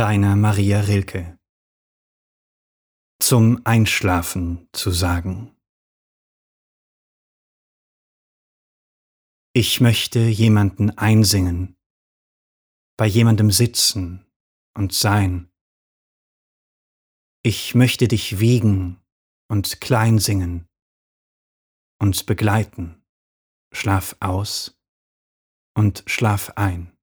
Rainer 0.00 0.34
Maria 0.34 0.80
Rilke 0.80 1.38
Zum 3.22 3.60
Einschlafen 3.64 4.66
zu 4.72 4.92
sagen 4.92 5.54
Ich 9.52 9.82
möchte 9.82 10.20
jemanden 10.20 10.96
einsingen, 10.96 11.76
bei 12.96 13.04
jemandem 13.04 13.50
sitzen 13.50 14.24
und 14.74 14.94
sein. 14.94 15.50
Ich 17.42 17.74
möchte 17.74 18.08
dich 18.08 18.40
wiegen 18.40 19.02
und 19.50 19.82
klein 19.82 20.18
singen 20.18 20.66
und 22.00 22.24
begleiten, 22.24 23.04
schlaf 23.70 24.16
aus 24.20 24.80
und 25.74 26.04
schlaf 26.06 26.52
ein. 26.56 26.96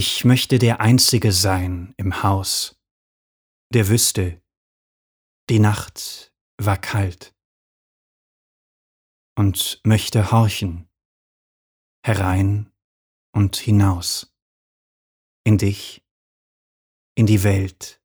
Ich 0.00 0.24
möchte 0.24 0.60
der 0.60 0.80
Einzige 0.80 1.32
sein 1.32 1.92
im 1.96 2.22
Haus, 2.22 2.80
der 3.74 3.88
wüsste, 3.88 4.40
die 5.50 5.58
Nacht 5.58 6.32
war 6.56 6.76
kalt. 6.76 7.34
Und 9.36 9.80
möchte 9.82 10.30
horchen, 10.30 10.88
herein 12.06 12.72
und 13.32 13.56
hinaus, 13.56 14.32
in 15.42 15.58
dich, 15.58 16.06
in 17.16 17.26
die 17.26 17.42
Welt, 17.42 18.00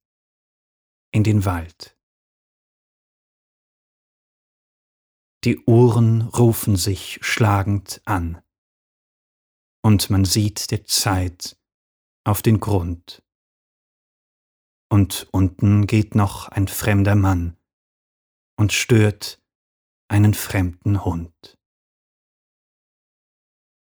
in 1.11 1.23
den 1.23 1.45
Wald. 1.45 1.95
Die 5.43 5.59
Uhren 5.67 6.23
rufen 6.23 6.75
sich 6.75 7.19
schlagend 7.21 8.01
an, 8.05 8.41
und 9.83 10.09
man 10.09 10.25
sieht 10.25 10.71
der 10.71 10.85
Zeit 10.85 11.55
auf 12.23 12.41
den 12.41 12.59
Grund. 12.59 13.23
Und 14.89 15.27
unten 15.31 15.87
geht 15.87 16.15
noch 16.15 16.49
ein 16.49 16.67
fremder 16.67 17.15
Mann 17.15 17.57
und 18.57 18.71
stört 18.73 19.41
einen 20.07 20.33
fremden 20.33 21.03
Hund. 21.03 21.57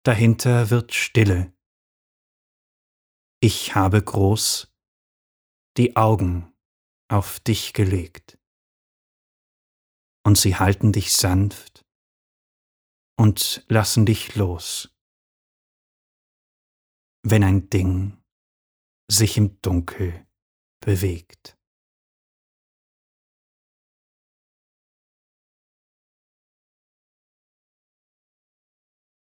Dahinter 0.03 0.69
wird 0.69 0.93
Stille. 0.93 1.53
Ich 3.39 3.75
habe 3.75 4.01
groß 4.01 4.73
die 5.77 5.95
Augen 5.95 6.51
auf 7.07 7.39
dich 7.39 7.73
gelegt. 7.73 8.39
Und 10.23 10.37
sie 10.37 10.55
halten 10.55 10.91
dich 10.91 11.13
sanft 11.13 11.85
und 13.17 13.63
lassen 13.67 14.05
dich 14.05 14.35
los 14.35 14.96
wenn 17.29 17.43
ein 17.43 17.69
Ding 17.69 18.17
sich 19.09 19.37
im 19.37 19.59
Dunkel 19.61 20.25
bewegt. 20.79 21.56